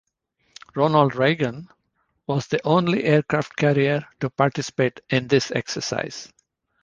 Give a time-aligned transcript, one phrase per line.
[0.73, 1.69] "Ronald Reagan"
[2.25, 6.33] was the only aircraft carrier to participate in this exercise.